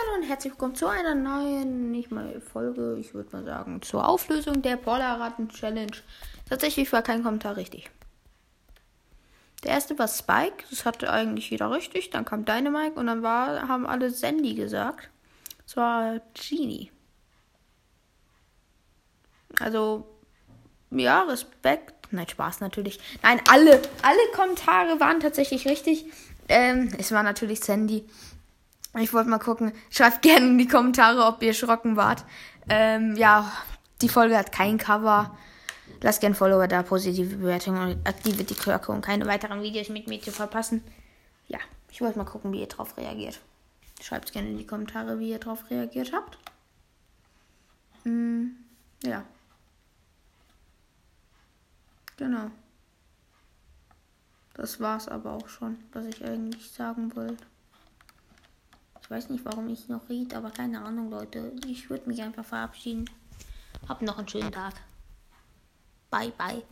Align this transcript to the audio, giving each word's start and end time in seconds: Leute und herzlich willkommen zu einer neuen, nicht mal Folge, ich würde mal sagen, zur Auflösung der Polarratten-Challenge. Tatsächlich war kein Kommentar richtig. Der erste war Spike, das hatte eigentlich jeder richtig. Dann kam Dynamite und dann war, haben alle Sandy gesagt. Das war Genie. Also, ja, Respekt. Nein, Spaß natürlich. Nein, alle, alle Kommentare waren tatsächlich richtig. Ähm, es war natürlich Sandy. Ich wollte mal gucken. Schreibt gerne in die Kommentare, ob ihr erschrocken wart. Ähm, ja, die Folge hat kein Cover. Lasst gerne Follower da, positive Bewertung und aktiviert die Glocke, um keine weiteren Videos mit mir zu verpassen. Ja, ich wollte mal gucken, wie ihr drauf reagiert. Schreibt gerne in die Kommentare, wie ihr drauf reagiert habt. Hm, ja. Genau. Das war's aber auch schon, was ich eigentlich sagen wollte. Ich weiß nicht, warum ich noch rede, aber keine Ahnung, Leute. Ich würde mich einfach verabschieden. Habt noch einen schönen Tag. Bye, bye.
Leute 0.00 0.20
und 0.20 0.28
herzlich 0.28 0.52
willkommen 0.52 0.74
zu 0.74 0.86
einer 0.86 1.14
neuen, 1.14 1.90
nicht 1.90 2.10
mal 2.10 2.40
Folge, 2.40 2.96
ich 2.98 3.12
würde 3.12 3.30
mal 3.32 3.44
sagen, 3.44 3.82
zur 3.82 4.08
Auflösung 4.08 4.62
der 4.62 4.76
Polarratten-Challenge. 4.76 5.92
Tatsächlich 6.48 6.92
war 6.92 7.02
kein 7.02 7.22
Kommentar 7.22 7.56
richtig. 7.56 7.90
Der 9.64 9.72
erste 9.72 9.98
war 9.98 10.08
Spike, 10.08 10.64
das 10.70 10.84
hatte 10.84 11.10
eigentlich 11.10 11.50
jeder 11.50 11.70
richtig. 11.70 12.10
Dann 12.10 12.24
kam 12.24 12.44
Dynamite 12.44 12.98
und 12.98 13.08
dann 13.08 13.22
war, 13.22 13.68
haben 13.68 13.86
alle 13.86 14.10
Sandy 14.10 14.54
gesagt. 14.54 15.10
Das 15.66 15.76
war 15.76 16.20
Genie. 16.34 16.90
Also, 19.58 20.06
ja, 20.90 21.22
Respekt. 21.22 22.12
Nein, 22.12 22.28
Spaß 22.28 22.60
natürlich. 22.60 23.00
Nein, 23.22 23.40
alle, 23.48 23.82
alle 24.02 24.32
Kommentare 24.34 25.00
waren 25.00 25.20
tatsächlich 25.20 25.66
richtig. 25.66 26.06
Ähm, 26.48 26.90
es 26.98 27.12
war 27.12 27.22
natürlich 27.22 27.60
Sandy. 27.60 28.08
Ich 28.98 29.12
wollte 29.12 29.30
mal 29.30 29.38
gucken. 29.38 29.72
Schreibt 29.90 30.22
gerne 30.22 30.46
in 30.46 30.58
die 30.58 30.68
Kommentare, 30.68 31.24
ob 31.24 31.42
ihr 31.42 31.48
erschrocken 31.48 31.96
wart. 31.96 32.24
Ähm, 32.68 33.16
ja, 33.16 33.50
die 34.02 34.08
Folge 34.08 34.36
hat 34.36 34.52
kein 34.52 34.78
Cover. 34.78 35.36
Lasst 36.02 36.20
gerne 36.20 36.34
Follower 36.34 36.66
da, 36.66 36.82
positive 36.82 37.36
Bewertung 37.36 37.76
und 37.78 38.08
aktiviert 38.08 38.48
die 38.48 38.54
Glocke, 38.54 38.90
um 38.90 39.02
keine 39.02 39.26
weiteren 39.26 39.62
Videos 39.62 39.90
mit 39.90 40.08
mir 40.08 40.20
zu 40.20 40.32
verpassen. 40.32 40.82
Ja, 41.48 41.58
ich 41.90 42.00
wollte 42.00 42.18
mal 42.18 42.24
gucken, 42.24 42.52
wie 42.52 42.60
ihr 42.60 42.68
drauf 42.68 42.96
reagiert. 42.96 43.40
Schreibt 44.00 44.32
gerne 44.32 44.48
in 44.48 44.58
die 44.58 44.66
Kommentare, 44.66 45.18
wie 45.18 45.30
ihr 45.30 45.38
drauf 45.38 45.68
reagiert 45.68 46.12
habt. 46.14 46.38
Hm, 48.04 48.56
ja. 49.04 49.24
Genau. 52.16 52.50
Das 54.54 54.80
war's 54.80 55.08
aber 55.08 55.32
auch 55.32 55.48
schon, 55.48 55.78
was 55.92 56.06
ich 56.06 56.24
eigentlich 56.24 56.70
sagen 56.70 57.14
wollte. 57.14 57.44
Ich 59.10 59.16
weiß 59.16 59.30
nicht, 59.30 59.44
warum 59.44 59.68
ich 59.68 59.88
noch 59.88 60.08
rede, 60.08 60.36
aber 60.36 60.50
keine 60.52 60.82
Ahnung, 60.82 61.10
Leute. 61.10 61.52
Ich 61.66 61.90
würde 61.90 62.08
mich 62.08 62.22
einfach 62.22 62.44
verabschieden. 62.44 63.10
Habt 63.88 64.02
noch 64.02 64.18
einen 64.18 64.28
schönen 64.28 64.52
Tag. 64.52 64.74
Bye, 66.10 66.32
bye. 66.38 66.62